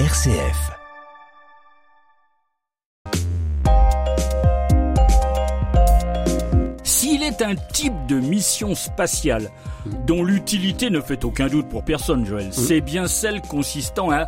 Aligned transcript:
RCF. 0.00 0.72
S'il 6.82 7.22
est 7.22 7.40
un 7.40 7.54
type 7.54 7.94
de 8.08 8.18
mission 8.18 8.74
spatiale 8.74 9.50
dont 10.04 10.24
l'utilité 10.24 10.90
ne 10.90 11.00
fait 11.00 11.24
aucun 11.24 11.46
doute 11.46 11.68
pour 11.68 11.84
personne, 11.84 12.26
Joël, 12.26 12.48
c'est 12.50 12.80
bien 12.80 13.06
celle 13.06 13.40
consistant 13.40 14.10
à 14.10 14.26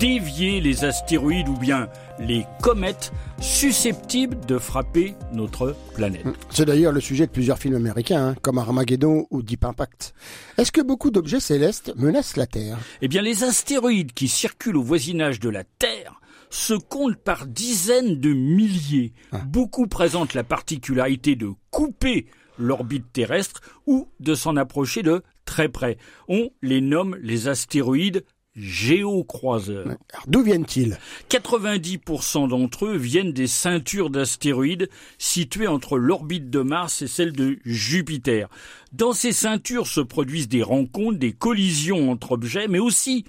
dévier 0.00 0.60
les 0.60 0.84
astéroïdes 0.84 1.48
ou 1.48 1.56
bien 1.56 1.86
les 2.18 2.44
comètes 2.62 3.12
susceptibles 3.40 4.38
de 4.46 4.58
frapper 4.58 5.14
notre 5.32 5.76
planète. 5.94 6.26
C'est 6.50 6.64
d'ailleurs 6.64 6.92
le 6.92 7.00
sujet 7.00 7.26
de 7.26 7.32
plusieurs 7.32 7.58
films 7.58 7.76
américains, 7.76 8.28
hein, 8.28 8.34
comme 8.42 8.58
Armageddon 8.58 9.26
ou 9.30 9.42
Deep 9.42 9.64
Impact. 9.64 10.14
Est-ce 10.58 10.72
que 10.72 10.80
beaucoup 10.80 11.10
d'objets 11.10 11.40
célestes 11.40 11.92
menacent 11.96 12.36
la 12.36 12.46
Terre? 12.46 12.78
Eh 13.02 13.08
bien, 13.08 13.22
les 13.22 13.44
astéroïdes 13.44 14.12
qui 14.12 14.28
circulent 14.28 14.76
au 14.76 14.82
voisinage 14.82 15.40
de 15.40 15.48
la 15.48 15.64
Terre 15.64 16.20
se 16.50 16.74
comptent 16.74 17.16
par 17.16 17.46
dizaines 17.46 18.20
de 18.20 18.32
milliers. 18.32 19.12
Beaucoup 19.46 19.86
présentent 19.86 20.34
la 20.34 20.44
particularité 20.44 21.36
de 21.36 21.50
couper 21.70 22.26
l'orbite 22.58 23.12
terrestre 23.12 23.60
ou 23.86 24.08
de 24.20 24.34
s'en 24.34 24.56
approcher 24.56 25.02
de 25.02 25.22
très 25.44 25.68
près. 25.68 25.98
On 26.28 26.50
les 26.62 26.80
nomme 26.80 27.16
les 27.20 27.48
astéroïdes 27.48 28.24
géocroiseurs. 28.56 29.86
Alors, 29.86 30.24
D'où 30.26 30.42
viennent-ils? 30.42 30.98
90% 31.30 32.48
d'entre 32.48 32.86
eux 32.86 32.96
viennent 32.96 33.32
des 33.32 33.46
ceintures 33.46 34.10
d'astéroïdes 34.10 34.88
situées 35.18 35.66
entre 35.66 35.98
l'orbite 35.98 36.50
de 36.50 36.60
Mars 36.60 37.02
et 37.02 37.06
celle 37.06 37.32
de 37.32 37.58
Jupiter. 37.64 38.48
Dans 38.92 39.12
ces 39.12 39.32
ceintures 39.32 39.86
se 39.86 40.00
produisent 40.00 40.48
des 40.48 40.62
rencontres, 40.62 41.18
des 41.18 41.32
collisions 41.32 42.10
entre 42.10 42.32
objets, 42.32 42.68
mais 42.68 42.78
aussi 42.78 43.24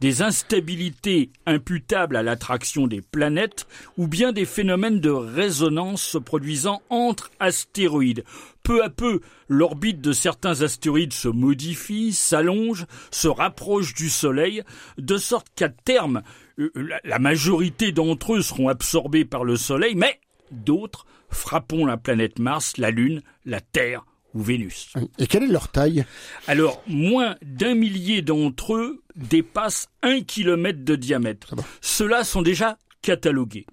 des 0.00 0.22
instabilités 0.22 1.30
imputables 1.46 2.16
à 2.16 2.22
l'attraction 2.22 2.86
des 2.86 3.02
planètes 3.02 3.66
ou 3.96 4.06
bien 4.06 4.32
des 4.32 4.44
phénomènes 4.46 5.00
de 5.00 5.10
résonance 5.10 6.02
se 6.02 6.18
produisant 6.18 6.82
entre 6.88 7.30
astéroïdes. 7.40 8.24
Peu 8.62 8.82
à 8.84 8.90
peu, 8.90 9.20
l'orbite 9.48 10.00
de 10.00 10.12
certains 10.12 10.62
astéroïdes 10.62 11.12
se 11.12 11.28
modifie, 11.28 12.12
s'allonge, 12.12 12.86
se 13.10 13.28
rapproche 13.28 13.94
du 13.94 14.08
Soleil, 14.10 14.62
de 14.98 15.16
sorte 15.16 15.48
qu'à 15.54 15.68
terme, 15.68 16.22
euh, 16.58 16.70
la- 17.04 17.18
majorité 17.18 17.92
d'entre 17.92 18.34
eux 18.34 18.42
seront 18.42 18.68
absorbés 18.68 19.24
par 19.24 19.44
le 19.44 19.56
Soleil, 19.56 19.94
mais 19.94 20.20
d'autres 20.50 21.06
frapperont 21.30 21.86
la 21.86 21.96
planète 21.96 22.38
Mars, 22.38 22.76
la 22.76 22.90
Lune, 22.90 23.22
la 23.44 23.60
Terre 23.60 24.04
ou 24.34 24.42
Vénus. 24.42 24.92
Et 25.18 25.26
quelle 25.26 25.44
est 25.44 25.48
leur 25.48 25.68
taille? 25.68 26.04
Alors, 26.46 26.82
moins 26.86 27.36
d'un 27.42 27.74
millier 27.74 28.22
d'entre 28.22 28.74
eux 28.74 29.02
dépassent 29.16 29.88
un 30.02 30.20
kilomètre 30.20 30.84
de 30.84 30.96
diamètre. 30.96 31.54
Ceux-là 31.80 32.24
sont 32.24 32.42
déjà 32.42 32.78
catalogués. 33.02 33.66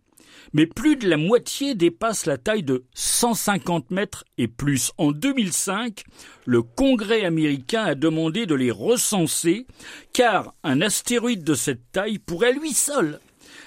Mais 0.53 0.66
plus 0.66 0.95
de 0.95 1.09
la 1.09 1.17
moitié 1.17 1.75
dépassent 1.75 2.25
la 2.25 2.38
taille 2.38 2.64
de 2.64 2.86
150 2.94 3.91
mètres 3.91 4.23
et 4.38 4.47
plus. 4.47 4.91
En 4.97 5.11
2005, 5.11 6.03
le 6.45 6.61
Congrès 6.61 7.25
américain 7.25 7.83
a 7.83 7.95
demandé 7.95 8.45
de 8.45 8.55
les 8.55 8.71
recenser, 8.71 9.67
car 10.14 10.53
un 10.64 10.81
astéroïde 10.81 11.44
de 11.44 11.53
cette 11.53 11.92
taille 11.92 12.19
pourrait 12.19 12.53
lui 12.53 12.71
seul 12.71 13.19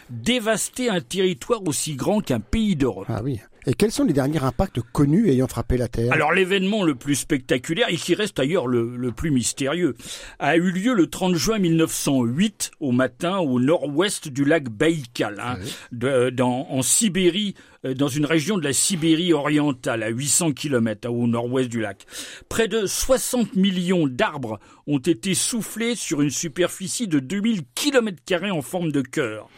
dévaster 0.08 0.88
un 0.88 1.00
territoire 1.00 1.62
aussi 1.66 1.94
grand 1.94 2.20
qu'un 2.20 2.40
pays 2.40 2.76
d'Europe. 2.76 3.06
Ah 3.08 3.22
oui. 3.22 3.40
Et 3.66 3.74
quels 3.74 3.90
sont 3.92 4.04
les 4.04 4.12
derniers 4.12 4.42
impacts 4.42 4.80
connus 4.92 5.28
ayant 5.28 5.46
frappé 5.48 5.76
la 5.76 5.88
Terre 5.88 6.12
Alors 6.12 6.32
l'événement 6.32 6.82
le 6.82 6.94
plus 6.94 7.14
spectaculaire, 7.14 7.88
et 7.90 7.96
qui 7.96 8.14
reste 8.14 8.36
d'ailleurs 8.38 8.66
le, 8.66 8.96
le 8.96 9.12
plus 9.12 9.30
mystérieux, 9.30 9.94
a 10.38 10.56
eu 10.56 10.70
lieu 10.70 10.94
le 10.94 11.06
30 11.08 11.34
juin 11.34 11.58
1908 11.58 12.70
au 12.80 12.92
matin 12.92 13.38
au 13.38 13.60
nord-ouest 13.60 14.28
du 14.28 14.44
lac 14.44 14.68
Baïkal, 14.68 15.40
hein, 15.40 15.56
de- 15.92 16.30
dans, 16.30 16.66
en 16.70 16.82
Sibérie, 16.82 17.54
euh, 17.84 17.94
dans 17.94 18.08
une 18.08 18.24
région 18.26 18.56
de 18.58 18.64
la 18.64 18.72
Sibérie 18.72 19.32
orientale, 19.32 20.02
à 20.02 20.08
800 20.08 20.52
km 20.52 21.08
au 21.10 21.26
nord-ouest 21.26 21.68
du 21.68 21.80
lac. 21.80 22.06
Près 22.48 22.68
de 22.68 22.86
60 22.86 23.56
millions 23.56 24.06
d'arbres 24.06 24.58
ont 24.86 24.98
été 24.98 25.34
soufflés 25.34 25.94
sur 25.94 26.20
une 26.22 26.30
superficie 26.30 27.08
de 27.08 27.18
2000 27.20 27.62
km 27.74 28.16
en 28.52 28.62
forme 28.62 28.90
de 28.92 29.02
cœur. 29.02 29.48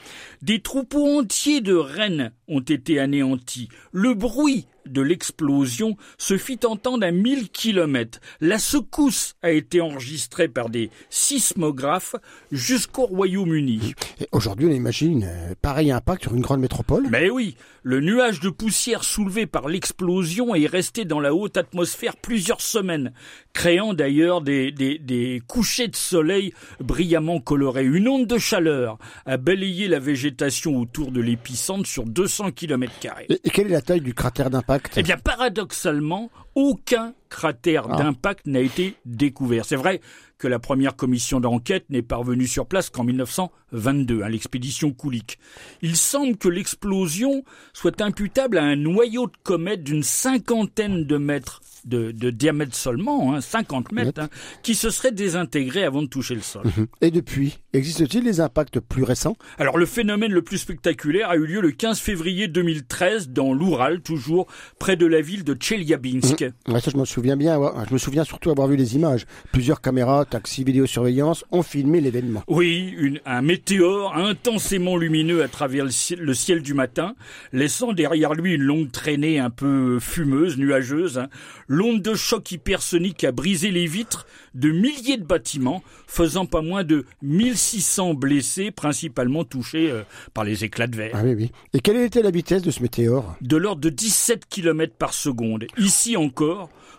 Des 0.43 0.61
troupeaux 0.61 1.21
entiers 1.21 1.61
de 1.61 1.75
rennes 1.75 2.33
ont 2.49 2.61
été 2.61 2.99
anéantis. 2.99 3.69
Le 3.93 4.15
bruit 4.15 4.67
de 4.87 5.03
l'explosion 5.03 5.97
se 6.19 6.37
fit 6.37 6.61
entendre 6.65 7.07
à 7.07 7.11
1000 7.11 7.51
km. 7.51 8.21
La 8.41 8.59
secousse 8.59 9.35
a 9.43 9.51
été 9.51 9.81
enregistrée 9.81 10.49
par 10.49 10.71
des 10.71 10.91
sismographes 11.11 12.17
jusqu'au 12.51 13.07
Royaume-Uni. 13.07 13.95
Aujourd'hui, 14.33 14.67
on 14.67 14.73
imagine 14.73 15.25
euh, 15.25 15.55
pareil 15.61 15.91
impact 15.91 16.23
sur 16.23 16.35
une 16.35 16.41
grande 16.41 16.61
métropole 16.61 17.07
Mais 17.11 17.31
oui, 17.31 17.57
le 17.83 18.01
nuage 18.01 18.41
de 18.41 18.51
poussière 18.51 19.05
soulevé 19.05 19.47
par 19.47 19.69
l'explosion 19.69 20.55
est 20.55 20.67
resté 20.67 21.05
dans 21.05 21.21
la 21.21 21.35
haute 21.35 21.57
atmosphère 21.57 22.17
plusieurs 22.17 22.61
semaines, 22.61 23.13
créant 23.53 23.95
d'ailleurs 23.95 24.41
des, 24.41 24.73
des, 24.73 24.99
des 24.99 25.43
couchers 25.47 25.89
de 25.89 25.97
soleil 25.97 26.53
brillamment 26.81 27.41
colorés. 27.41 27.85
Une 27.85 28.09
onde 28.09 28.27
de 28.27 28.39
chaleur 28.39 28.99
a 29.27 29.37
balayé 29.37 29.89
la 29.89 29.99
végétation 29.99 30.79
autour 30.79 31.13
de 31.13 31.21
l'épicentre 31.21 31.87
sur 31.87 32.05
200 32.05 32.53
km. 32.53 32.93
et 33.29 33.51
quelle 33.51 33.67
est 33.67 33.71
la 33.71 33.83
taille 33.83 34.01
du 34.01 34.15
cratère 34.15 34.51
d'impact? 34.51 34.72
Eh 34.97 35.03
bien, 35.03 35.17
paradoxalement, 35.17 36.31
aucun 36.55 37.15
cratère 37.29 37.87
Ah. 37.91 37.97
d'impact 37.97 38.47
n'a 38.47 38.61
été 38.61 38.95
découvert. 39.07 39.65
C'est 39.65 39.77
vrai 39.77 40.01
que 40.39 40.49
la 40.49 40.59
première 40.59 40.97
commission 40.97 41.41
d'enquête 41.41 41.85
n'est 41.89 42.03
parvenue 42.03 42.47
sur 42.49 42.67
place 42.67 42.91
qu'en 42.91 43.05
1922, 43.05 44.23
hein, 44.23 44.29
l'expédition 44.29 44.93
Kulik. 44.93 45.39
Il 45.83 45.97
semble 45.97 46.37
que 46.37 46.49
l'explosion 46.49 47.45
soit 47.73 48.01
imputable 48.01 48.59
à 48.59 48.65
un 48.65 48.77
noyau 48.77 49.27
de 49.29 49.33
comète 49.45 49.83
d'une 49.85 50.03
cinquantaine 50.03 51.05
de 51.07 51.17
mètres 51.17 51.61
de, 51.85 52.13
de 52.13 52.31
diamètre 52.31 52.77
seulement, 52.77 53.35
hein, 53.35 53.41
50 53.41 53.91
mètres, 53.93 54.21
hein, 54.21 54.29
qui 54.63 54.75
se 54.77 54.91
serait 54.91 55.11
désintégré 55.11 55.83
avant 55.85 56.03
de 56.03 56.07
toucher 56.07 56.35
le 56.37 56.41
sol. 56.41 56.63
Et 57.01 57.11
depuis, 57.11 57.59
existe-t-il 57.73 58.23
des 58.23 58.41
impacts 58.41 58.79
plus 58.79 59.03
récents? 59.03 59.37
Alors 59.59 59.79
le 59.79 59.87
phénomène 59.87 60.33
le 60.33 60.43
plus 60.43 60.59
spectaculaire 60.59 61.31
a 61.31 61.37
eu 61.37 61.45
lieu 61.47 61.61
le 61.61 61.71
15 61.73 61.99
février 61.99 62.47
2013 62.47 63.31
dans 63.31 63.53
l'Oural, 63.53 64.01
toujours 64.01 64.47
près 64.79 64.97
de 64.97 65.07
la 65.07 65.21
ville 65.21 65.43
de 65.45 65.55
Tcheliabinsk. 65.55 66.42
Ouais, 66.69 66.81
ça, 66.81 66.91
je 66.91 66.97
me 66.97 67.05
souviens 67.05 67.37
bien. 67.37 67.59
Je 67.89 67.93
me 67.93 67.99
souviens 67.99 68.25
surtout 68.25 68.51
avoir 68.51 68.69
vu 68.69 68.77
les 68.77 68.97
images. 68.97 69.27
Plusieurs 69.53 69.81
caméras, 69.81 70.25
taxis, 70.25 70.65
vidéosurveillance 70.65 71.45
ont 71.51 71.63
filmé 71.63 72.01
l'événement. 72.01 72.43
Oui, 72.49 72.95
une- 72.99 73.21
un 73.27 73.43
météore 73.43 74.17
intensément 74.17 74.97
lumineux 74.97 75.43
à 75.43 75.49
travers 75.49 75.85
le 75.85 75.91
ciel, 75.91 76.21
le 76.21 76.35
ciel 76.35 76.63
du 76.63 76.75
matin, 76.75 77.15
laissant 77.53 77.93
derrière 77.93 78.35
lui 78.35 78.55
une 78.55 78.63
longue 78.63 78.91
traînée 78.91 79.39
un 79.39 79.51
peu 79.51 79.99
fumeuse, 80.01 80.57
nuageuse. 80.59 81.19
hein. 81.19 81.29
L'onde 81.69 82.03
de 82.03 82.15
choc 82.15 82.51
hypersonique 82.53 83.25
a 83.25 83.33
brisé 83.33 83.71
les 83.71 83.87
vitres 83.87 84.27
de 84.55 84.71
milliers 84.71 85.17
de 85.17 85.25
bâtiments, 85.25 85.83
faisant 86.07 86.45
pas 86.47 86.61
moins 86.61 86.85
de 86.85 87.05
1600 87.23 88.15
blessés, 88.15 88.71
principalement 88.71 89.45
touchés 89.45 89.91
euh, 89.91 90.03
par 90.35 90.45
les 90.45 90.65
éclats 90.65 90.87
de 90.87 90.97
verre. 90.97 91.13
Ah 91.15 91.23
oui, 91.25 91.35
oui. 91.35 91.53
Et 91.73 91.81
quelle 91.81 91.97
était 91.97 92.23
la 92.23 92.31
vitesse 92.31 92.63
de 92.63 92.71
ce 92.71 92.83
météore? 92.83 93.37
De 93.41 93.57
l'ordre 93.57 93.81
de 93.81 93.89
17 93.89 94.47
km 94.49 94.95
par 94.99 95.15
seconde. 95.15 95.67
Ici 95.79 96.17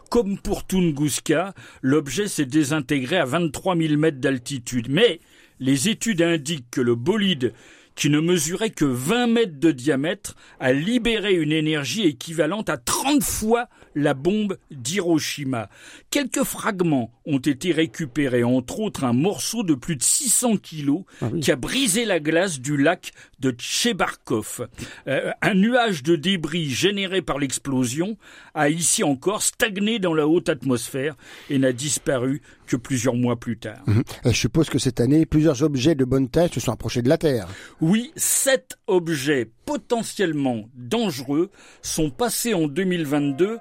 comme 0.10 0.38
pour 0.38 0.66
Tunguska, 0.66 1.54
l'objet 1.82 2.28
s'est 2.28 2.46
désintégré 2.46 3.18
à 3.18 3.26
23 3.26 3.76
000 3.76 3.98
mètres 3.98 4.20
d'altitude. 4.20 4.88
Mais 4.90 5.20
les 5.60 5.90
études 5.90 6.22
indiquent 6.22 6.70
que 6.72 6.82
le 6.82 6.96
bolide, 6.96 7.54
qui 7.96 8.10
ne 8.10 8.20
mesurait 8.20 8.70
que 8.70 8.86
20 8.86 9.28
mètres 9.28 9.60
de 9.60 9.72
diamètre, 9.72 10.36
a 10.60 10.74
libéré 10.74 11.34
une 11.34 11.52
énergie 11.52 12.04
équivalente 12.04 12.70
à 12.70 12.78
30 12.78 13.24
fois 13.24 13.68
la 13.96 14.14
bombe 14.14 14.58
d'Hiroshima. 14.72 15.70
Quelques 16.10 16.44
fragments 16.44 17.12
ont 17.26 17.40
été 17.40 17.72
récupérés, 17.72 18.44
entre 18.44 18.80
autres 18.80 19.04
un 19.04 19.14
morceau 19.14 19.64
de 19.64 19.74
plus 19.74 19.96
de 19.96 20.04
600 20.04 20.58
kilos 20.58 21.04
qui 21.42 21.52
a 21.52 21.56
brisé 21.56 22.06
la 22.06 22.20
glace 22.20 22.60
du 22.60 22.78
lac 22.78 23.12
de 23.40 23.52
Tchebarkov. 23.52 24.68
Euh, 25.08 25.32
un 25.42 25.54
nuage 25.54 26.04
de 26.04 26.16
débris 26.16 26.70
généré 26.70 27.22
par 27.22 27.40
l'explosion 27.40 28.18
a 28.54 28.70
ici 28.70 29.04
encore 29.04 29.42
stagné 29.42 30.00
dans 30.00 30.14
la 30.14 30.28
haute 30.28 30.50
atmosphère 30.50 31.16
et 31.50 31.60
n'a 31.60 31.72
disparu 31.72 32.42
que 32.68 32.76
plusieurs 32.76 33.16
mois 33.16 33.36
plus 33.36 33.58
tard. 33.58 33.84
Et 34.24 34.32
Je 34.32 34.38
suppose 34.38 34.70
que 34.70 34.80
cette 34.80 35.00
année, 35.00 35.26
plusieurs 35.26 35.64
objets 35.64 35.96
de 35.96 36.06
bonne 36.06 36.30
taille 36.30 36.50
se 36.50 36.60
sont 36.60 36.72
approchés 36.72 37.02
de 37.02 37.10
la 37.10 37.18
Terre. 37.18 37.48
Oui, 37.82 38.12
sept 38.16 38.78
objets 38.88 39.50
potentiellement 39.66 40.70
dangereux 40.76 41.50
sont 41.82 42.10
passés 42.10 42.54
en 42.54 42.68
2022 42.68 43.58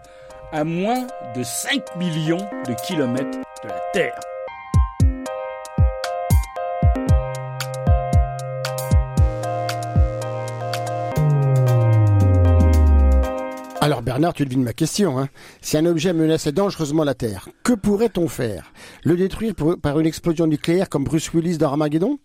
à 0.53 0.65
moins 0.65 1.07
de 1.35 1.43
5 1.43 1.97
millions 1.97 2.47
de 2.67 2.75
kilomètres 2.87 3.39
de 3.65 3.69
la 3.69 3.81
Terre. 3.93 4.21
Alors 13.81 14.03
Bernard, 14.03 14.35
tu 14.35 14.45
devines 14.45 14.63
ma 14.63 14.75
question. 14.75 15.19
Hein. 15.19 15.29
Si 15.61 15.77
un 15.77 15.87
objet 15.87 16.13
menaçait 16.13 16.53
dangereusement 16.53 17.03
la 17.03 17.15
Terre, 17.15 17.49
que 17.65 17.73
pourrait-on 17.73 18.29
faire? 18.29 18.73
Le 19.03 19.17
détruire 19.17 19.55
par 19.83 19.99
une 19.99 20.07
explosion 20.07 20.47
nucléaire 20.47 20.89
comme 20.89 21.03
Bruce 21.03 21.33
Willis 21.33 21.59
dans 21.59 21.69
Armageddon? 21.69 22.19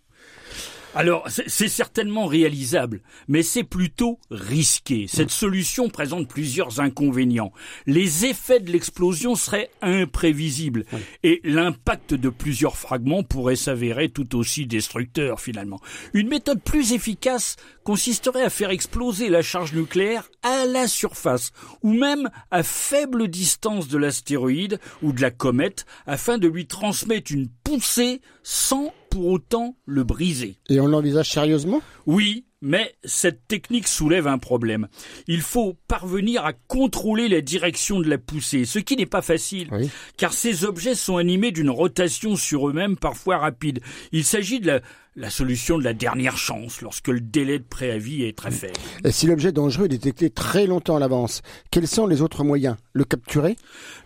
Alors, 0.94 1.28
c'est 1.28 1.68
certainement 1.68 2.26
réalisable, 2.26 3.02
mais 3.28 3.42
c'est 3.42 3.64
plutôt 3.64 4.18
risqué. 4.30 5.06
Cette 5.06 5.30
solution 5.30 5.90
présente 5.90 6.28
plusieurs 6.28 6.80
inconvénients. 6.80 7.52
Les 7.86 8.24
effets 8.24 8.60
de 8.60 8.72
l'explosion 8.72 9.34
seraient 9.34 9.70
imprévisibles 9.82 10.84
et 11.22 11.40
l'impact 11.44 12.14
de 12.14 12.30
plusieurs 12.30 12.76
fragments 12.76 13.22
pourrait 13.22 13.56
s'avérer 13.56 14.08
tout 14.08 14.34
aussi 14.36 14.66
destructeur 14.66 15.40
finalement. 15.40 15.80
Une 16.14 16.28
méthode 16.28 16.62
plus 16.62 16.92
efficace 16.92 17.56
consisterait 17.84 18.42
à 18.42 18.50
faire 18.50 18.70
exploser 18.70 19.28
la 19.28 19.42
charge 19.42 19.74
nucléaire 19.74 20.28
à 20.42 20.64
la 20.64 20.88
surface 20.88 21.52
ou 21.82 21.92
même 21.92 22.30
à 22.50 22.62
faible 22.62 23.28
distance 23.28 23.88
de 23.88 23.98
l'astéroïde 23.98 24.80
ou 25.02 25.12
de 25.12 25.20
la 25.20 25.30
comète 25.30 25.84
afin 26.06 26.38
de 26.38 26.48
lui 26.48 26.66
transmettre 26.66 27.32
une 27.32 27.48
poussée 27.48 28.20
sans 28.42 28.92
pour 29.10 29.26
autant 29.26 29.76
le 29.86 30.04
briser. 30.04 30.56
Et 30.68 30.80
on 30.80 30.86
l'envisage 30.86 31.30
sérieusement? 31.30 31.82
Oui, 32.06 32.44
mais 32.60 32.94
cette 33.04 33.46
technique 33.46 33.86
soulève 33.86 34.26
un 34.26 34.38
problème. 34.38 34.88
Il 35.26 35.40
faut 35.40 35.76
parvenir 35.86 36.44
à 36.44 36.52
contrôler 36.52 37.28
la 37.28 37.40
direction 37.40 38.00
de 38.00 38.08
la 38.08 38.18
poussée, 38.18 38.64
ce 38.64 38.78
qui 38.78 38.96
n'est 38.96 39.06
pas 39.06 39.22
facile, 39.22 39.68
car 40.16 40.32
ces 40.32 40.64
objets 40.64 40.94
sont 40.94 41.16
animés 41.16 41.52
d'une 41.52 41.70
rotation 41.70 42.36
sur 42.36 42.68
eux-mêmes 42.68 42.96
parfois 42.96 43.38
rapide. 43.38 43.80
Il 44.12 44.24
s'agit 44.24 44.60
de 44.60 44.66
la, 44.66 44.80
la 45.18 45.30
solution 45.30 45.78
de 45.78 45.84
la 45.84 45.94
dernière 45.94 46.36
chance 46.36 46.80
lorsque 46.80 47.08
le 47.08 47.20
délai 47.20 47.58
de 47.58 47.64
préavis 47.64 48.22
est 48.22 48.38
très 48.38 48.52
faible. 48.52 48.74
Et 49.04 49.10
si 49.10 49.26
l'objet 49.26 49.50
dangereux 49.50 49.86
est 49.86 49.88
détecté 49.88 50.30
très 50.30 50.66
longtemps 50.66 50.96
à 50.96 51.00
l'avance, 51.00 51.42
quels 51.72 51.88
sont 51.88 52.06
les 52.06 52.22
autres 52.22 52.44
moyens? 52.44 52.76
Le 52.92 53.02
capturer? 53.02 53.56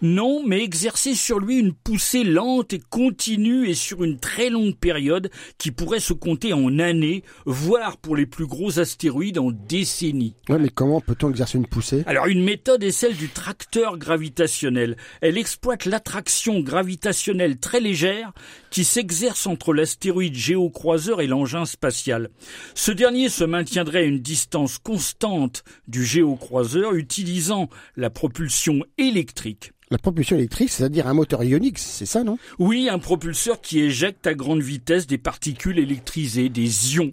Non, 0.00 0.43
mais 0.47 0.64
exercer 0.64 1.14
sur 1.14 1.38
lui 1.38 1.59
une 1.59 1.75
poussée 1.75 2.25
lente 2.25 2.73
et 2.73 2.81
continue 2.88 3.69
et 3.69 3.75
sur 3.75 4.03
une 4.05 4.19
très 4.19 4.49
longue 4.49 4.75
période 4.75 5.31
qui 5.59 5.70
pourrait 5.70 6.00
se 6.00 6.14
compter 6.14 6.55
en 6.55 6.79
années, 6.79 7.25
voire 7.44 7.99
pour 7.99 8.17
les 8.17 8.26
plus 8.26 8.47
gros 8.47 8.81
astéroïdes 8.81 9.38
en 9.38 9.50
décennies. 9.50 10.35
mais 10.49 10.70
comment 10.70 11.03
peut-on 11.03 11.29
exercer 11.29 11.59
une 11.59 11.67
poussée? 11.67 12.05
Alors 12.06 12.26
une 12.26 12.43
méthode 12.43 12.82
est 12.82 12.91
celle 12.91 13.17
du 13.17 13.29
tracteur 13.29 13.99
gravitationnel. 13.99 14.97
Elle 15.20 15.37
exploite 15.37 15.85
l'attraction 15.85 16.61
gravitationnelle 16.61 17.59
très 17.59 17.81
légère 17.81 18.32
qui 18.70 18.85
s'exerce 18.85 19.47
entre 19.47 19.75
l'astéroïde 19.75 20.35
géocroisé 20.35 21.01
et 21.10 21.26
l'engin 21.26 21.64
spatial. 21.64 22.31
Ce 22.75 22.93
dernier 22.93 23.28
se 23.28 23.44
maintiendrait 23.44 24.00
à 24.00 24.02
une 24.02 24.20
distance 24.20 24.78
constante 24.78 25.64
du 25.88 26.04
géocroiseur 26.04 26.94
utilisant 26.94 27.69
la 27.96 28.10
propulsion 28.10 28.84
électrique. 28.99 29.72
La 29.90 29.99
propulsion 29.99 30.37
électrique, 30.37 30.70
c'est-à-dire 30.70 31.06
un 31.06 31.12
moteur 31.12 31.44
ionique, 31.44 31.78
c'est 31.78 32.06
ça, 32.06 32.25
non? 32.25 32.38
Oui, 32.58 32.88
un 32.88 32.99
propulseur 32.99 33.60
qui 33.60 33.81
éjecte 33.81 34.26
à 34.26 34.32
grande 34.32 34.62
vitesse 34.62 35.06
des 35.06 35.19
particules 35.19 35.78
électrisées, 35.78 36.49
des 36.49 36.94
ions. 36.94 37.12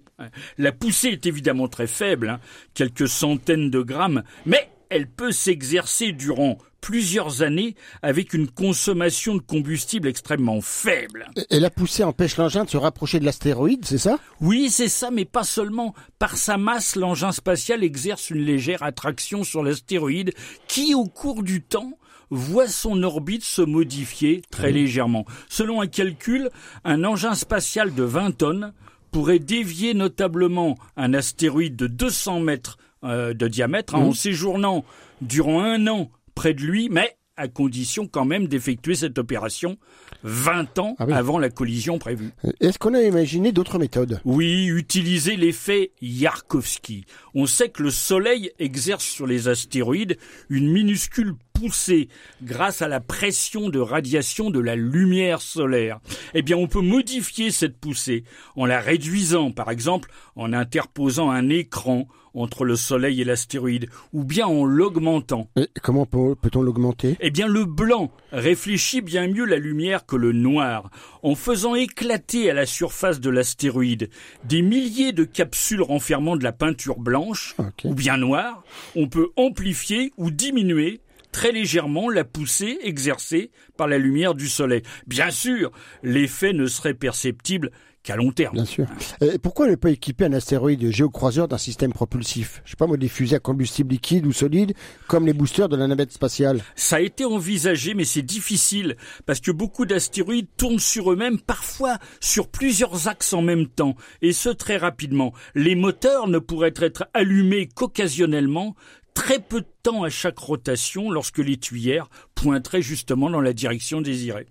La 0.58 0.72
poussée 0.72 1.10
est 1.10 1.26
évidemment 1.26 1.68
très 1.68 1.88
faible, 1.88 2.30
hein, 2.30 2.40
quelques 2.74 3.10
centaines 3.10 3.70
de 3.70 3.82
grammes, 3.82 4.24
mais 4.46 4.70
elle 4.90 5.08
peut 5.08 5.34
s'exercer 5.34 6.14
durant 6.14 6.58
plusieurs 6.82 7.42
années 7.42 7.76
avec 8.02 8.34
une 8.34 8.50
consommation 8.50 9.36
de 9.36 9.42
combustible 9.42 10.08
extrêmement 10.08 10.62
faible. 10.62 11.30
Et 11.50 11.60
la 11.60 11.70
poussée 11.70 12.04
empêche 12.04 12.38
l'engin 12.38 12.66
de 12.66 12.70
se 12.70 12.78
rapprocher 12.78 13.20
de 13.20 13.26
l'astéroïde, 13.26 13.86
c'est 13.86 13.98
ça? 13.98 14.20
Oui, 14.42 14.70
c'est 14.70 14.88
ça, 14.88 15.12
mais 15.12 15.26
pas 15.26 15.44
seulement. 15.44 15.94
Par 16.18 16.38
sa 16.38 16.58
masse, 16.58 16.96
l'engin 16.96 17.32
spatial 17.32 17.84
exerce 17.84 18.30
une 18.30 18.42
légère 18.42 18.84
attraction 18.84 19.44
sur 19.44 19.64
l'astéroïde 19.64 20.34
qui, 20.68 20.96
au 20.96 21.06
cours 21.06 21.44
du 21.44 21.62
temps, 21.62 21.98
voit 22.30 22.68
son 22.68 23.02
orbite 23.04 23.44
se 23.44 23.62
modifier 23.62 24.42
très 24.52 24.72
légèrement. 24.72 25.26
Selon 25.50 25.82
un 25.82 25.88
calcul, 25.88 26.50
un 26.84 27.04
engin 27.04 27.36
spatial 27.36 27.94
de 27.94 28.04
20 28.04 28.38
tonnes 28.38 28.74
pourrait 29.12 29.40
dévier 29.40 29.94
notablement 29.94 30.78
un 30.96 31.14
astéroïde 31.14 31.76
de 31.76 31.88
200 31.88 32.42
mètres 32.42 32.78
euh, 33.04 33.34
de 33.34 33.48
diamètre 33.48 33.96
hein, 33.96 34.00
en 34.00 34.10
mmh. 34.10 34.16
séjournant 34.16 34.86
durant 35.22 35.64
un 35.64 35.88
an 35.88 36.12
près 36.40 36.54
de 36.54 36.62
lui, 36.62 36.88
mais 36.90 37.18
à 37.36 37.50
condition 37.50 38.08
quand 38.08 38.24
même 38.24 38.48
d'effectuer 38.48 38.96
cette 38.96 39.18
opération 39.18 39.78
20 40.24 40.80
ans 40.80 40.96
ah 41.00 41.06
avant 41.12 41.38
la 41.38 41.50
collision 41.50 42.00
prévue. 42.00 42.32
Est-ce 42.62 42.80
qu'on 42.80 42.94
a 42.94 43.02
imaginé 43.02 43.52
d'autres 43.52 43.78
méthodes? 43.78 44.22
Oui, 44.24 44.68
utiliser 44.68 45.36
l'effet 45.36 45.92
Yarkovsky. 46.02 47.04
On 47.36 47.46
sait 47.46 47.68
que 47.68 47.84
le 47.84 47.92
Soleil 47.92 48.52
exerce 48.58 49.04
sur 49.04 49.28
les 49.28 49.50
astéroïdes 49.50 50.18
une 50.50 50.72
minuscule 50.72 51.34
poussée 51.60 52.08
grâce 52.42 52.82
à 52.82 52.88
la 52.88 53.02
pression 53.02 53.70
de 53.70 53.80
radiation 53.80 54.50
de 54.50 54.60
la 54.60 54.76
lumière 54.76 55.42
solaire. 55.42 56.00
Eh 56.34 56.42
bien, 56.42 56.58
on 56.58 56.68
peut 56.68 56.82
modifier 56.82 57.52
cette 57.52 57.78
poussée 57.78 58.24
en 58.56 58.66
la 58.66 58.80
réduisant, 58.80 59.52
par 59.52 59.70
exemple, 59.70 60.10
en 60.36 60.54
interposant 60.54 61.30
un 61.30 61.50
écran 61.50 62.08
entre 62.36 62.64
le 62.64 62.76
Soleil 62.76 63.22
et 63.22 63.26
l'astéroïde, 63.26 63.90
ou 64.14 64.24
bien 64.24 64.46
en 64.46 64.64
l'augmentant. 64.64 65.50
Et 65.56 65.68
comment 65.82 66.06
peut-on 66.06 66.62
l'augmenter? 66.62 67.18
Eh 67.20 67.32
bien, 67.32 67.48
le 67.48 67.66
blanc 67.66 68.12
réfléchit 68.32 69.02
bien 69.02 69.28
mieux 69.28 69.46
la 69.46 69.58
lumière 69.58 70.06
que 70.06 70.16
le 70.16 70.32
noir, 70.32 70.92
en 71.24 71.34
faisant 71.34 71.74
éclater 71.74 72.50
à 72.50 72.54
la 72.54 72.68
surface 72.68 73.20
de 73.20 73.32
l'astéroïde 73.32 74.10
des 74.46 74.62
milliers 74.62 75.12
de 75.12 75.24
capsules 75.24 75.82
renfermant 75.82 76.38
de 76.38 76.44
la 76.44 76.52
peinture 76.52 77.00
blanche 77.00 77.56
ou 77.84 77.96
bien 77.96 78.18
noire. 78.18 78.64
On 78.96 79.08
peut 79.08 79.30
amplifier 79.36 80.14
ou 80.18 80.30
diminuer 80.30 81.02
très 81.32 81.52
légèrement 81.52 82.10
la 82.10 82.24
poussée 82.24 82.78
exercée 82.84 83.52
par 83.78 83.88
la 83.88 83.98
lumière 83.98 84.36
du 84.36 84.48
soleil. 84.48 84.84
Bien 85.08 85.32
sûr, 85.32 85.72
l'effet 86.04 86.54
ne 86.54 86.66
serait 86.66 86.94
perceptible 86.94 87.72
qu'à 88.02 88.16
long 88.16 88.32
terme. 88.32 88.54
Bien 88.54 88.66
sûr. 88.66 88.88
Et 89.20 89.38
pourquoi 89.40 89.68
ne 89.68 89.76
pas 89.76 89.90
équiper 89.90 90.24
un 90.24 90.32
astéroïde 90.32 90.90
géocroiseur 90.90 91.50
d'un 91.50 91.58
système 91.58 91.92
propulsif? 91.92 92.62
Je 92.64 92.72
sais 92.72 92.78
pas 92.78 92.88
moi, 92.88 92.96
des 92.96 93.10
fusées 93.10 93.36
à 93.36 93.40
combustible 93.40 93.92
liquide 93.92 94.26
ou 94.26 94.32
solide, 94.32 94.74
comme 95.08 95.26
les 95.26 95.34
boosters 95.34 95.68
de 95.68 95.76
la 95.76 95.86
navette 95.86 96.14
spatiale. 96.14 96.62
Ça 96.76 96.96
a 96.96 97.02
été 97.02 97.26
envisagé, 97.26 97.94
mais 97.96 98.06
c'est 98.06 98.22
difficile, 98.22 98.96
parce 99.26 99.42
que 99.42 99.52
beaucoup 99.52 99.86
d'astéroïdes 99.86 100.48
tournent 100.56 100.80
sur 100.80 101.12
eux-mêmes, 101.12 101.40
parfois 101.40 101.98
sur 102.22 102.48
plusieurs 102.48 103.10
axes 103.10 103.34
en 103.34 103.42
même 103.42 103.68
temps, 103.68 103.96
et 104.22 104.32
ce 104.32 104.48
très 104.48 104.78
rapidement. 104.78 105.34
Les 105.54 105.76
moteurs 105.76 106.30
ne 106.30 106.40
pourraient 106.40 106.74
être 106.78 107.10
allumés 107.14 107.68
qu'occasionnellement, 107.68 108.76
très 109.20 109.40
peu 109.40 109.60
de 109.60 109.68
temps 109.84 110.04
à 110.04 110.10
chaque 110.10 110.40
rotation 110.40 111.12
lorsque 111.12 111.40
les 111.40 111.58
tuyères 111.58 112.10
pointeraient 112.36 112.82
justement 112.82 113.30
dans 113.30 113.42
la 113.42 113.52
direction 113.52 114.00
désirée. 114.00 114.48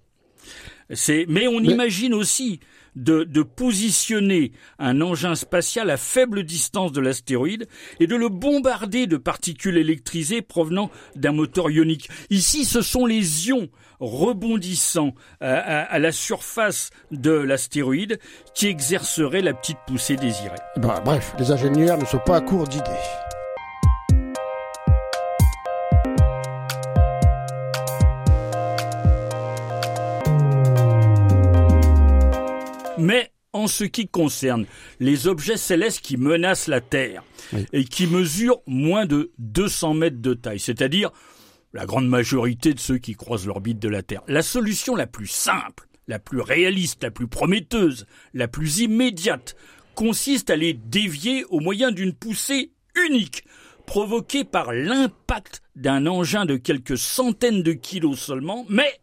Mais 1.26 1.48
on 1.48 1.60
imagine 1.60 2.12
aussi 2.12 2.60
de, 2.94 3.24
de, 3.24 3.42
positionner 3.42 4.52
un 4.78 5.00
engin 5.00 5.34
spatial 5.34 5.88
à 5.88 5.96
faible 5.96 6.42
distance 6.42 6.92
de 6.92 7.00
l'astéroïde 7.00 7.66
et 7.98 8.06
de 8.06 8.14
le 8.14 8.28
bombarder 8.28 9.06
de 9.06 9.16
particules 9.16 9.78
électrisées 9.78 10.42
provenant 10.42 10.90
d'un 11.16 11.32
moteur 11.32 11.70
ionique. 11.70 12.10
Ici, 12.28 12.66
ce 12.66 12.82
sont 12.82 13.06
les 13.06 13.48
ions 13.48 13.68
rebondissant 14.00 15.14
à, 15.40 15.98
la 15.98 16.12
surface 16.12 16.90
de 17.10 17.32
l'astéroïde 17.32 18.18
qui 18.54 18.66
exerceraient 18.66 19.42
la 19.42 19.54
petite 19.54 19.78
poussée 19.86 20.16
désirée. 20.16 20.58
Bah, 20.76 21.00
bref, 21.02 21.34
les 21.38 21.50
ingénieurs 21.52 21.98
ne 21.98 22.04
sont 22.04 22.20
pas 22.24 22.36
à 22.36 22.40
court 22.42 22.68
d'idées. 22.68 22.90
En 33.58 33.66
ce 33.66 33.84
qui 33.84 34.08
concerne 34.08 34.66
les 35.00 35.26
objets 35.26 35.56
célestes 35.56 36.00
qui 36.00 36.16
menacent 36.16 36.68
la 36.68 36.80
Terre 36.80 37.24
et 37.72 37.84
qui 37.84 38.06
mesurent 38.06 38.62
moins 38.66 39.06
de 39.06 39.32
200 39.38 39.94
mètres 39.94 40.20
de 40.20 40.34
taille, 40.34 40.60
c'est-à-dire 40.60 41.10
la 41.72 41.86
grande 41.86 42.08
majorité 42.08 42.72
de 42.72 42.80
ceux 42.80 42.98
qui 42.98 43.14
croisent 43.14 43.46
l'orbite 43.46 43.78
de 43.78 43.88
la 43.88 44.02
Terre, 44.02 44.22
la 44.28 44.42
solution 44.42 44.94
la 44.96 45.06
plus 45.06 45.26
simple, 45.26 45.88
la 46.06 46.18
plus 46.18 46.40
réaliste, 46.40 47.02
la 47.02 47.10
plus 47.10 47.28
prometteuse, 47.28 48.06
la 48.32 48.48
plus 48.48 48.78
immédiate, 48.80 49.56
consiste 49.94 50.50
à 50.50 50.56
les 50.56 50.72
dévier 50.72 51.44
au 51.50 51.60
moyen 51.60 51.90
d'une 51.90 52.14
poussée 52.14 52.72
unique, 53.06 53.44
provoquée 53.86 54.44
par 54.44 54.72
l'impact 54.72 55.62
d'un 55.76 56.06
engin 56.06 56.44
de 56.44 56.56
quelques 56.56 56.98
centaines 56.98 57.62
de 57.62 57.72
kilos 57.72 58.18
seulement, 58.18 58.64
mais 58.68 59.00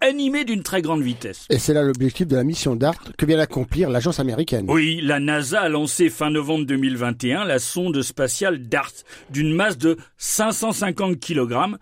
animé 0.00 0.44
d'une 0.44 0.62
très 0.62 0.82
grande 0.82 1.02
vitesse. 1.02 1.46
Et 1.50 1.58
c'est 1.58 1.74
là 1.74 1.82
l'objectif 1.82 2.26
de 2.26 2.36
la 2.36 2.44
mission 2.44 2.76
DART 2.76 2.98
que 3.16 3.26
vient 3.26 3.36
d'accomplir 3.36 3.90
l'agence 3.90 4.20
américaine. 4.20 4.66
Oui, 4.68 5.00
la 5.02 5.20
NASA 5.20 5.60
a 5.60 5.68
lancé 5.68 6.10
fin 6.10 6.30
novembre 6.30 6.66
2021 6.66 7.44
la 7.44 7.58
sonde 7.58 8.00
spatiale 8.02 8.68
DART 8.68 8.92
d'une 9.30 9.54
masse 9.54 9.78
de 9.78 9.96
550 10.18 11.20
kg, 11.20 11.76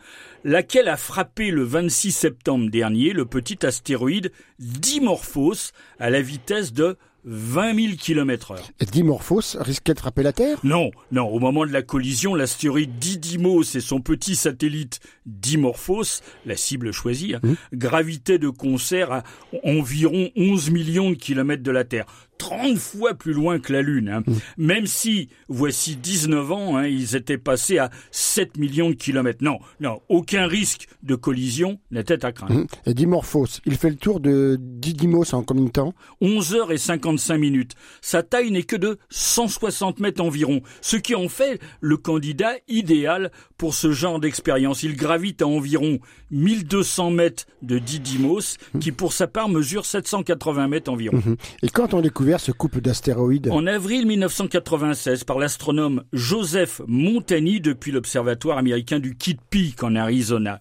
laquelle 0.45 0.89
a 0.89 0.97
frappé 0.97 1.51
le 1.51 1.63
26 1.63 2.13
septembre 2.13 2.71
dernier 2.71 3.13
le 3.13 3.25
petit 3.25 3.65
astéroïde 3.65 4.33
Dimorphos 4.59 5.73
à 5.99 6.11
la 6.11 6.21
vitesse 6.21 6.73
de 6.73 6.97
20 7.25 7.75
000 7.75 7.97
km 7.99 8.53
heure. 8.53 8.71
Et 8.81 8.87
Dimorphos 8.87 9.57
risquait 9.61 9.95
de 9.95 9.99
frapper 9.99 10.23
la 10.23 10.33
Terre? 10.33 10.59
Non, 10.65 10.91
non. 11.13 11.27
Au 11.29 11.39
moment 11.39 11.67
de 11.67 11.73
la 11.73 11.83
collision, 11.83 12.35
l'astéroïde 12.35 12.99
Didymos 12.99 13.75
et 13.75 13.81
son 13.81 14.01
petit 14.01 14.37
satellite 14.37 15.01
Dimorphos, 15.27 16.23
la 16.47 16.57
cible 16.57 16.93
choisie, 16.93 17.35
hein, 17.35 17.41
mmh. 17.43 17.55
gravitaient 17.75 18.39
de 18.39 18.49
concert 18.49 19.13
à 19.13 19.23
environ 19.65 20.31
11 20.37 20.71
millions 20.71 21.11
de 21.11 21.17
kilomètres 21.17 21.63
de 21.63 21.71
la 21.71 21.85
Terre. 21.85 22.07
30 22.39 22.79
fois 22.79 23.15
plus 23.15 23.33
loin 23.33 23.59
que 23.59 23.73
la 23.73 23.83
Lune. 23.83 24.09
Hein. 24.09 24.23
Mmh. 24.27 24.33
Même 24.57 24.87
si, 24.87 25.29
voici 25.49 25.97
19 25.97 26.53
ans, 26.53 26.77
hein, 26.77 26.87
ils 26.87 27.17
étaient 27.17 27.39
passés 27.39 27.79
à 27.79 27.91
7 28.11 28.57
millions 28.57 28.91
de 28.91 28.95
kilomètres. 28.95 29.43
Non, 29.43 29.59
non, 29.81 30.01
aucun 30.09 30.47
risque 30.47 30.89
de 31.03 31.15
collision 31.15 31.79
n'était 31.91 32.25
à 32.25 32.33
craindre. 32.33 32.55
Mmh. 32.55 32.67
Et 32.87 32.95
Dimorphos, 32.95 33.61
il 33.67 33.77
fait 33.77 33.91
le 33.91 33.97
tour 33.97 34.21
de 34.21 34.57
Didymos 34.61 35.35
en 35.35 35.43
combien 35.43 35.65
de 35.65 35.71
temps? 35.71 35.95
11 36.21 36.55
heures 36.55 36.73
et 36.73 36.79
55 36.79 37.39
minutes. 37.39 37.73
Sa 38.01 38.23
taille 38.23 38.51
n'est 38.51 38.63
que 38.63 38.77
de 38.77 38.99
160 39.11 40.01
mètres 40.01 40.23
environ, 40.23 40.63
ce 40.81 40.97
qui 40.97 41.15
en 41.15 41.29
fait 41.29 41.61
le 41.81 41.97
candidat 41.97 42.53
idéal 42.69 43.31
pour 43.57 43.75
ce 43.75 43.91
genre 43.93 44.21
d'expérience. 44.21 44.83
Il 44.83 44.97
gravite 44.97 45.43
à 45.43 45.47
environ 45.47 45.99
1200 46.31 47.11
mètres 47.11 47.47
de 47.63 47.79
Didymos, 47.79 48.57
mmh. 48.75 48.79
qui 48.79 48.93
pour 48.93 49.13
sa 49.13 49.27
part 49.27 49.49
mesure 49.49 49.85
780 49.85 50.69
mètres 50.69 50.91
environ. 50.91 51.21
Et 51.63 51.69
quand 51.69 51.95
on 51.95 52.01
découvre 52.01 52.28
ce 52.37 52.53
couple 52.53 52.83
d'astéroïdes 52.83 53.49
En 53.51 53.67
avril 53.67 54.07
1996, 54.07 55.25
par 55.25 55.39
l'astronome 55.39 56.05
Joseph 56.13 56.83
Montani 56.87 57.61
depuis 57.61 57.91
l'observatoire 57.91 58.59
américain 58.59 58.99
du 58.99 59.17
Kitt 59.17 59.41
Peak 59.49 59.83
en 59.83 59.95
Arizona. 59.95 60.61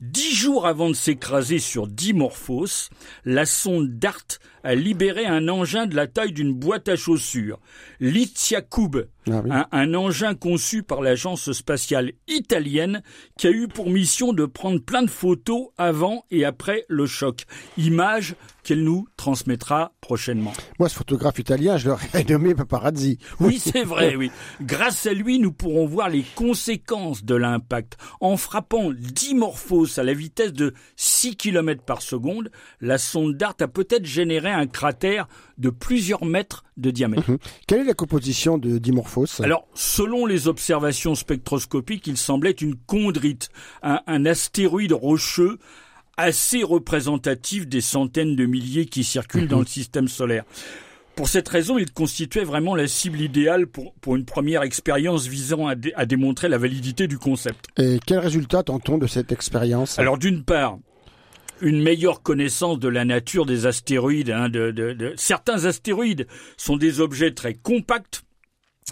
Dix 0.00 0.32
jours 0.32 0.64
avant 0.64 0.90
de 0.90 0.94
s'écraser 0.94 1.58
sur 1.58 1.88
Dimorphos, 1.88 2.90
la 3.24 3.46
sonde 3.46 3.98
DART 3.98 4.38
a 4.62 4.76
libéré 4.76 5.26
un 5.26 5.48
engin 5.48 5.86
de 5.86 5.96
la 5.96 6.06
taille 6.06 6.32
d'une 6.32 6.54
boîte 6.54 6.88
à 6.88 6.94
chaussures, 6.94 7.58
l'Itziakub, 7.98 9.08
ah 9.50 9.68
un, 9.72 9.94
engin 9.94 10.34
conçu 10.34 10.82
par 10.82 11.02
l'agence 11.02 11.52
spatiale 11.52 12.12
italienne 12.26 13.02
qui 13.36 13.46
a 13.46 13.50
eu 13.50 13.68
pour 13.68 13.90
mission 13.90 14.32
de 14.32 14.46
prendre 14.46 14.80
plein 14.80 15.02
de 15.02 15.10
photos 15.10 15.68
avant 15.76 16.24
et 16.30 16.44
après 16.44 16.84
le 16.88 17.06
choc. 17.06 17.44
Images 17.76 18.34
qu'elle 18.68 18.84
nous 18.84 19.06
transmettra 19.16 19.92
prochainement. 20.02 20.52
Moi, 20.78 20.90
ce 20.90 20.94
photographe 20.96 21.38
italien, 21.38 21.78
je 21.78 21.88
l'aurais 21.88 22.24
nommé 22.28 22.54
paparazzi. 22.54 23.18
Oui, 23.40 23.58
c'est 23.58 23.84
vrai, 23.84 24.14
oui. 24.14 24.30
Grâce 24.60 25.06
à 25.06 25.14
lui, 25.14 25.38
nous 25.38 25.52
pourrons 25.52 25.86
voir 25.86 26.10
les 26.10 26.24
conséquences 26.34 27.24
de 27.24 27.34
l'impact. 27.34 27.96
En 28.20 28.36
frappant 28.36 28.90
dimorphos 28.92 29.98
à 29.98 30.02
la 30.02 30.12
vitesse 30.12 30.52
de 30.52 30.74
6 30.96 31.36
km 31.36 31.82
par 31.82 32.02
seconde, 32.02 32.50
la 32.82 32.98
sonde 32.98 33.36
DART 33.36 33.56
a 33.60 33.68
peut-être 33.68 34.04
généré 34.04 34.50
un 34.50 34.66
cratère 34.66 35.28
de 35.56 35.70
plusieurs 35.70 36.26
mètres 36.26 36.64
de 36.78 36.90
diamètre. 36.90 37.30
Mhm. 37.30 37.38
Quelle 37.66 37.80
est 37.80 37.84
la 37.84 37.94
composition 37.94 38.58
de 38.58 38.78
Dimorphos 38.78 39.42
Alors, 39.42 39.66
selon 39.74 40.26
les 40.26 40.48
observations 40.48 41.14
spectroscopiques, 41.14 42.06
il 42.06 42.16
semblait 42.16 42.52
une 42.52 42.76
chondrite, 42.86 43.50
un 43.82 44.26
astéroïde 44.26 44.92
rocheux 44.92 45.58
assez 46.18 46.62
représentatif 46.62 47.66
des 47.66 47.80
centaines 47.80 48.36
de 48.36 48.44
milliers 48.44 48.86
qui 48.86 49.04
circulent 49.04 49.48
dans 49.48 49.60
le 49.60 49.66
système 49.66 50.08
solaire. 50.08 50.44
Pour 51.14 51.28
cette 51.28 51.48
raison, 51.48 51.78
il 51.78 51.90
constituait 51.90 52.44
vraiment 52.44 52.76
la 52.76 52.86
cible 52.86 53.20
idéale 53.20 53.66
pour, 53.66 53.92
pour 53.94 54.14
une 54.14 54.24
première 54.24 54.62
expérience 54.62 55.26
visant 55.26 55.66
à, 55.66 55.74
à, 55.96 56.06
démontrer 56.06 56.48
la 56.48 56.58
validité 56.58 57.08
du 57.08 57.18
concept. 57.18 57.66
Et 57.76 57.98
quel 58.06 58.20
résultat 58.20 58.62
tentons 58.62 58.98
de 58.98 59.08
cette 59.08 59.32
expérience? 59.32 59.98
Alors 59.98 60.16
d'une 60.16 60.44
part, 60.44 60.78
une 61.60 61.82
meilleure 61.82 62.22
connaissance 62.22 62.78
de 62.78 62.88
la 62.88 63.04
nature 63.04 63.46
des 63.46 63.66
astéroïdes. 63.66 64.30
Hein, 64.30 64.48
de, 64.48 64.70
de, 64.70 64.92
de... 64.92 65.14
Certains 65.16 65.64
astéroïdes 65.64 66.26
sont 66.56 66.76
des 66.76 67.00
objets 67.00 67.34
très 67.34 67.54
compacts, 67.54 68.22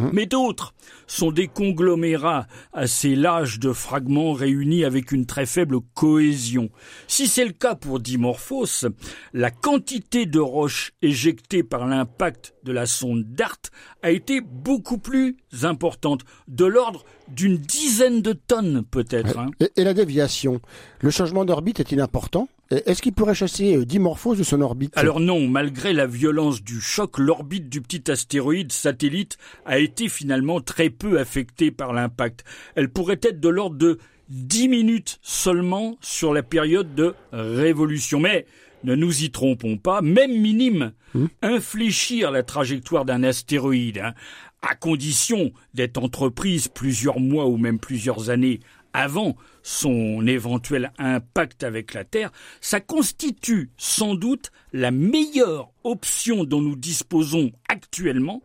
Hein? 0.00 0.10
Mais 0.12 0.26
d'autres 0.26 0.74
sont 1.06 1.30
des 1.30 1.48
conglomérats 1.48 2.46
assez 2.72 3.14
larges 3.14 3.58
de 3.58 3.72
fragments 3.72 4.32
réunis 4.32 4.84
avec 4.84 5.12
une 5.12 5.26
très 5.26 5.46
faible 5.46 5.78
cohésion. 5.94 6.70
Si 7.06 7.26
c'est 7.26 7.44
le 7.44 7.52
cas 7.52 7.74
pour 7.74 8.00
Dimorphos, 8.00 8.88
la 9.32 9.50
quantité 9.50 10.26
de 10.26 10.40
roches 10.40 10.92
éjectées 11.02 11.62
par 11.62 11.86
l'impact 11.86 12.54
de 12.64 12.72
la 12.72 12.86
sonde 12.86 13.24
DART 13.24 13.58
a 14.02 14.10
été 14.10 14.40
beaucoup 14.40 14.98
plus 14.98 15.36
importante, 15.62 16.22
de 16.48 16.64
l'ordre 16.64 17.04
d'une 17.28 17.56
dizaine 17.56 18.22
de 18.22 18.32
tonnes 18.32 18.84
peut-être. 18.84 19.38
Hein. 19.38 19.50
Et, 19.76 19.84
la 19.84 19.94
déviation, 19.94 20.60
le 21.00 21.10
changement 21.10 21.44
d'orbite 21.44 21.80
est-il 21.80 22.00
important? 22.00 22.48
Est-ce 22.70 23.00
qu'il 23.00 23.12
pourrait 23.12 23.34
chasser 23.34 23.76
euh, 23.76 23.84
Dimorphos 23.84 24.34
de 24.34 24.42
son 24.42 24.60
orbite? 24.60 24.96
Alors 24.96 25.20
non, 25.20 25.46
malgré 25.46 25.92
la 25.92 26.06
violence 26.06 26.62
du 26.62 26.80
choc, 26.80 27.18
l'orbite 27.18 27.68
du 27.68 27.80
petit 27.80 28.10
astéroïde 28.10 28.72
satellite 28.72 29.38
a 29.64 29.78
été 29.78 30.08
finalement 30.08 30.60
très 30.60 30.90
peu 30.90 31.18
affectée 31.18 31.70
par 31.70 31.92
l'impact. 31.92 32.44
Elle 32.74 32.88
pourrait 32.88 33.20
être 33.22 33.40
de 33.40 33.48
l'ordre 33.48 33.76
de 33.76 33.98
10 34.30 34.68
minutes 34.68 35.18
seulement 35.22 35.96
sur 36.00 36.34
la 36.34 36.42
période 36.42 36.94
de 36.94 37.14
révolution. 37.32 38.18
Mais 38.18 38.46
ne 38.82 38.94
nous 38.94 39.22
y 39.22 39.30
trompons 39.30 39.76
pas, 39.76 40.00
même 40.02 40.40
minime, 40.40 40.92
hmm. 41.14 41.26
infléchir 41.42 42.30
la 42.30 42.42
trajectoire 42.42 43.04
d'un 43.04 43.22
astéroïde, 43.22 43.98
hein, 43.98 44.14
à 44.62 44.74
condition 44.74 45.52
d'être 45.74 45.98
entreprise 45.98 46.68
plusieurs 46.68 47.20
mois 47.20 47.46
ou 47.46 47.56
même 47.56 47.78
plusieurs 47.78 48.30
années 48.30 48.60
avant 48.96 49.36
son 49.62 50.26
éventuel 50.26 50.90
impact 50.98 51.64
avec 51.64 51.92
la 51.92 52.04
Terre, 52.04 52.32
ça 52.62 52.80
constitue 52.80 53.70
sans 53.76 54.14
doute 54.14 54.50
la 54.72 54.90
meilleure 54.90 55.68
option 55.84 56.44
dont 56.44 56.62
nous 56.62 56.76
disposons 56.76 57.52
actuellement 57.68 58.42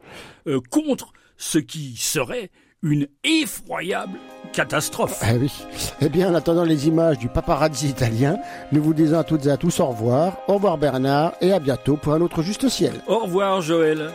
euh, 0.48 0.60
contre 0.70 1.14
ce 1.38 1.58
qui 1.58 1.96
serait 1.96 2.52
une 2.84 3.08
effroyable 3.24 4.20
catastrophe. 4.52 5.24
Eh 5.32 5.38
oui. 5.38 5.54
Eh 6.02 6.10
bien, 6.10 6.32
en 6.32 6.36
attendant 6.36 6.66
les 6.66 6.88
images 6.88 7.18
du 7.18 7.30
paparazzi 7.30 7.88
italien, 7.88 8.38
nous 8.74 8.84
vous 8.84 8.94
disons 8.94 9.20
à 9.20 9.24
toutes 9.24 9.46
et 9.46 9.52
à 9.52 9.58
tous 9.58 9.80
au 9.80 9.86
revoir. 9.86 10.38
Au 10.50 10.56
revoir 10.56 10.78
Bernard 10.78 11.34
et 11.40 11.54
à 11.54 11.60
bientôt 11.60 11.96
pour 11.96 12.14
un 12.14 12.22
autre 12.22 12.42
Juste 12.42 12.68
Ciel. 12.68 12.94
Au 13.08 13.20
revoir 13.20 13.62
Joël. 13.62 14.10